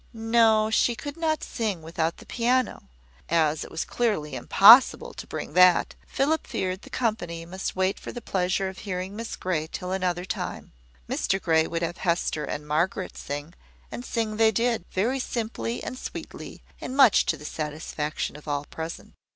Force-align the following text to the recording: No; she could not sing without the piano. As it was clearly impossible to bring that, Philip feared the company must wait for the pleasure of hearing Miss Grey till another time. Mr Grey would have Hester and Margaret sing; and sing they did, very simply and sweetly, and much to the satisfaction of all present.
No; 0.13 0.71
she 0.71 0.95
could 0.95 1.15
not 1.15 1.43
sing 1.43 1.83
without 1.83 2.17
the 2.17 2.25
piano. 2.25 2.89
As 3.29 3.63
it 3.63 3.69
was 3.69 3.85
clearly 3.85 4.33
impossible 4.33 5.13
to 5.13 5.27
bring 5.27 5.53
that, 5.53 5.93
Philip 6.07 6.47
feared 6.47 6.81
the 6.81 6.89
company 6.89 7.45
must 7.45 7.75
wait 7.75 7.99
for 7.99 8.11
the 8.11 8.19
pleasure 8.19 8.67
of 8.67 8.79
hearing 8.79 9.15
Miss 9.15 9.35
Grey 9.35 9.67
till 9.71 9.91
another 9.91 10.25
time. 10.25 10.71
Mr 11.07 11.39
Grey 11.39 11.67
would 11.67 11.83
have 11.83 11.97
Hester 11.97 12.43
and 12.45 12.67
Margaret 12.67 13.15
sing; 13.15 13.53
and 13.91 14.03
sing 14.03 14.37
they 14.37 14.49
did, 14.49 14.85
very 14.91 15.19
simply 15.19 15.83
and 15.83 15.99
sweetly, 15.99 16.63
and 16.81 16.97
much 16.97 17.27
to 17.27 17.37
the 17.37 17.45
satisfaction 17.45 18.35
of 18.35 18.47
all 18.47 18.65
present. 18.65 19.13